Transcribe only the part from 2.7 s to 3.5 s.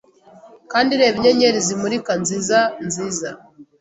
nziza